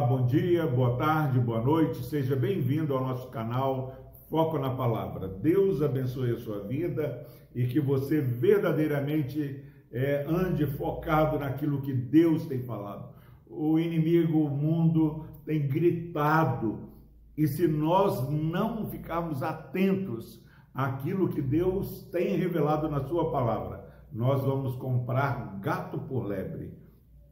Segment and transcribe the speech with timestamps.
[0.00, 5.26] Bom dia, boa tarde, boa noite, seja bem-vindo ao nosso canal Foco na Palavra.
[5.26, 12.46] Deus abençoe a sua vida e que você verdadeiramente é, ande focado naquilo que Deus
[12.46, 13.08] tem falado.
[13.48, 16.88] O inimigo, o mundo, tem gritado
[17.36, 20.40] e se nós não ficarmos atentos
[20.72, 26.72] àquilo que Deus tem revelado na Sua palavra, nós vamos comprar gato por lebre.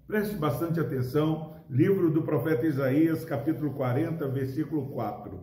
[0.07, 5.39] Preste bastante atenção, livro do profeta Isaías, capítulo 40, versículo 4.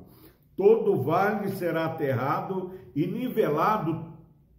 [0.55, 4.13] Todo vale será aterrado e nivelado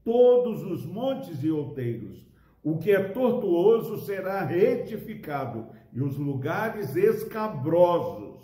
[0.04, 2.26] todos os montes e outeiros.
[2.62, 8.42] O que é tortuoso será retificado e os lugares escabrosos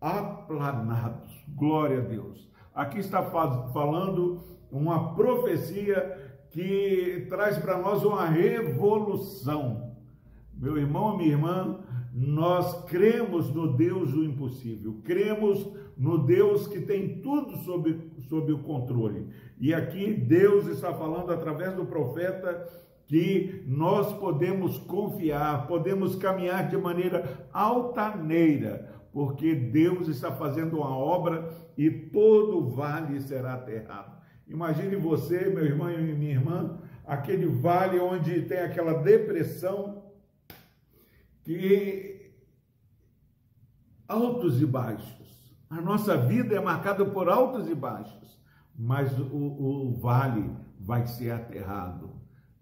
[0.00, 1.44] aplanados.
[1.48, 2.50] Glória a Deus.
[2.74, 9.94] Aqui está falando uma profecia que traz para nós uma revolução.
[10.64, 11.78] Meu irmão, minha irmã,
[12.14, 18.60] nós cremos no Deus do impossível, cremos no Deus que tem tudo sob, sob o
[18.60, 19.28] controle.
[19.60, 22.66] E aqui Deus está falando através do profeta
[23.06, 31.46] que nós podemos confiar, podemos caminhar de maneira altaneira, porque Deus está fazendo uma obra
[31.76, 34.16] e todo vale será aterrado.
[34.48, 40.03] Imagine você, meu irmão e minha irmã, aquele vale onde tem aquela depressão
[41.44, 42.32] que
[44.08, 45.54] altos e baixos.
[45.68, 48.38] A nossa vida é marcada por altos e baixos,
[48.76, 50.50] mas o, o vale
[50.80, 52.10] vai ser aterrado.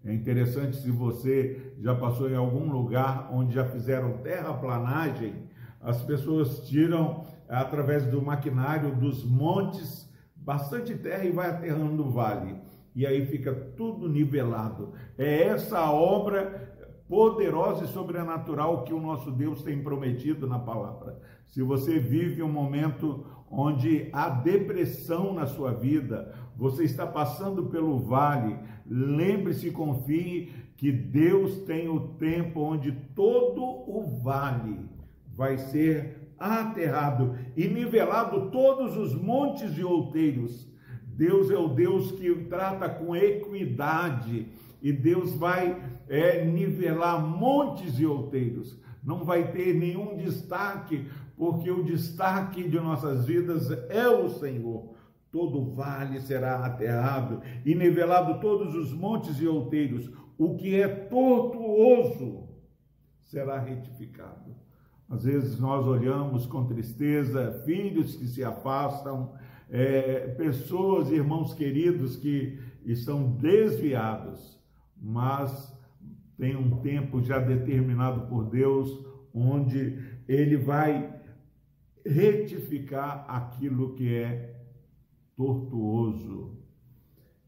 [0.04, 5.48] É interessante se você já passou em algum lugar onde já fizeram terraplanagem,
[5.80, 12.56] as pessoas tiram através do maquinário dos montes bastante terra e vai aterrando o vale.
[12.94, 14.92] E aí fica tudo nivelado.
[15.16, 16.71] É essa obra
[17.12, 21.20] poderosa e sobrenatural que o nosso Deus tem prometido na palavra.
[21.46, 27.98] Se você vive um momento onde há depressão na sua vida, você está passando pelo
[27.98, 34.88] vale, lembre-se e confie que Deus tem o tempo onde todo o vale
[35.34, 40.66] vai ser aterrado e nivelado todos os montes e outeiros.
[41.04, 44.50] Deus é o Deus que trata com equidade
[44.82, 48.76] e Deus vai é, nivelar montes e outeiros.
[49.02, 54.94] Não vai ter nenhum destaque, porque o destaque de nossas vidas é o Senhor.
[55.30, 60.10] Todo vale será aterrado e nivelado todos os montes e outeiros.
[60.36, 62.48] O que é tortuoso
[63.22, 64.54] será retificado.
[65.08, 69.32] Às vezes nós olhamos com tristeza filhos que se afastam,
[69.70, 74.61] é, pessoas, irmãos queridos que estão desviados,
[75.02, 75.76] mas
[76.38, 79.04] tem um tempo já determinado por Deus,
[79.34, 79.98] onde
[80.28, 81.20] Ele vai
[82.06, 84.62] retificar aquilo que é
[85.36, 86.58] tortuoso.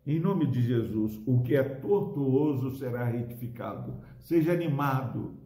[0.06, 4.00] Em nome de Jesus, o que é tortuoso será retificado.
[4.18, 5.38] Seja animado,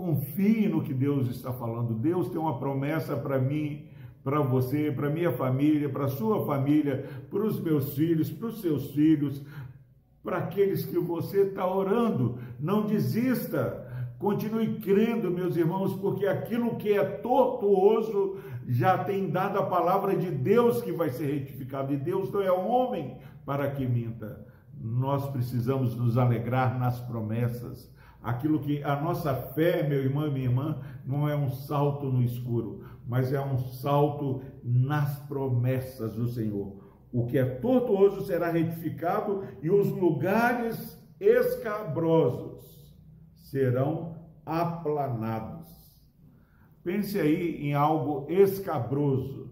[0.00, 1.92] Confie no que Deus está falando.
[1.92, 3.84] Deus tem uma promessa para mim,
[4.24, 8.92] para você, para minha família, para sua família, para os meus filhos, para os seus
[8.92, 9.44] filhos,
[10.22, 12.38] para aqueles que você está orando.
[12.58, 13.88] Não desista.
[14.18, 18.36] Continue crendo, meus irmãos, porque aquilo que é tortuoso
[18.66, 21.92] já tem dado a palavra de Deus que vai ser retificado.
[21.92, 23.16] E Deus não é homem
[23.46, 24.46] para que minta.
[24.78, 27.90] Nós precisamos nos alegrar nas promessas
[28.22, 32.22] aquilo que a nossa fé, meu irmão e minha irmã, não é um salto no
[32.22, 36.79] escuro, mas é um salto nas promessas do Senhor.
[37.12, 42.94] O que é tortuoso será retificado e os lugares escabrosos
[43.34, 44.16] serão
[44.46, 45.68] aplanados.
[46.82, 49.50] Pense aí em algo escabroso.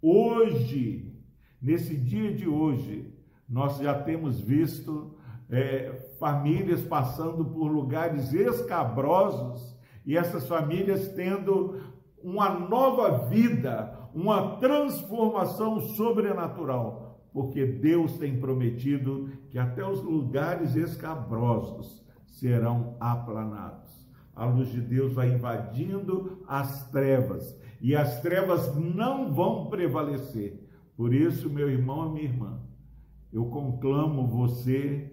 [0.00, 1.14] Hoje,
[1.60, 3.12] nesse dia de hoje,
[3.48, 5.14] nós já temos visto
[5.50, 11.80] é, famílias passando por lugares escabrosos e essas famílias tendo
[12.22, 22.04] uma nova vida, uma transformação sobrenatural, porque Deus tem prometido que até os lugares escabrosos
[22.26, 24.08] serão aplanados.
[24.34, 30.66] A luz de Deus vai invadindo as trevas e as trevas não vão prevalecer.
[30.96, 32.60] Por isso, meu irmão e minha irmã,
[33.32, 35.12] eu conclamo você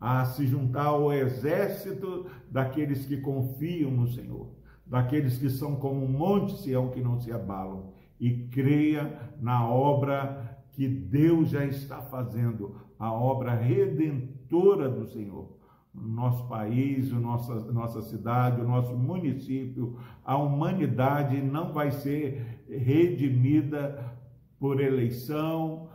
[0.00, 4.50] a se juntar ao exército daqueles que confiam no Senhor,
[4.92, 10.60] daqueles que são como um monte Sião que não se abalam, e creia na obra
[10.72, 15.56] que Deus já está fazendo, a obra redentora do Senhor.
[15.94, 24.14] nosso país, nossa, nossa cidade, o nosso município, a humanidade não vai ser redimida
[24.58, 25.88] por eleição,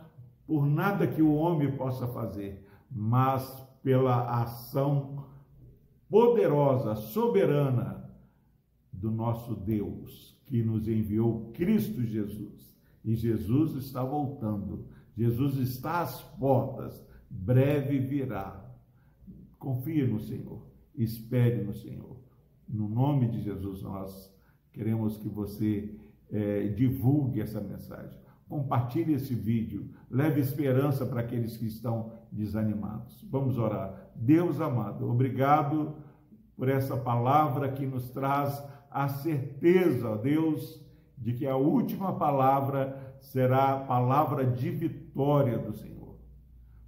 [0.44, 5.24] por nada que o homem possa fazer, mas pela ação
[6.10, 7.97] poderosa, soberana
[9.00, 12.76] do nosso Deus, que nos enviou Cristo Jesus.
[13.04, 14.86] E Jesus está voltando,
[15.16, 18.64] Jesus está às portas, breve virá.
[19.58, 22.16] Confie no Senhor, espere no Senhor.
[22.68, 24.32] No nome de Jesus, nós
[24.72, 25.94] queremos que você
[26.30, 28.18] é, divulgue essa mensagem.
[28.48, 33.26] Compartilhe esse vídeo, leve esperança para aqueles que estão desanimados.
[33.30, 34.10] Vamos orar.
[34.14, 35.94] Deus amado, obrigado
[36.56, 38.62] por essa palavra que nos traz
[38.98, 40.84] a certeza, ó Deus,
[41.16, 46.16] de que a última palavra será a palavra de vitória do Senhor.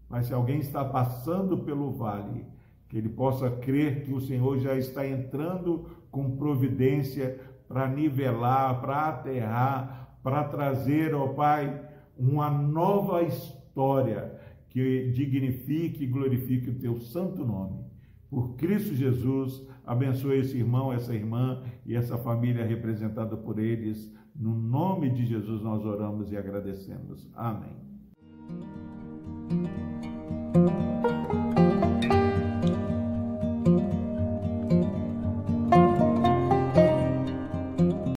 [0.08, 2.44] Mas se alguém está passando pelo vale,
[2.88, 9.08] que ele possa crer que o Senhor já está entrando com providência para nivelar, para
[9.10, 11.80] aterrar, para trazer, ó Pai,
[12.18, 14.36] uma nova história
[14.68, 17.84] que dignifique e glorifique o teu santo nome.
[18.30, 24.14] Por Cristo Jesus, abençoe esse irmão, essa irmã e essa família representada por eles.
[24.36, 27.28] No nome de Jesus nós oramos e agradecemos.
[27.34, 27.76] Amém.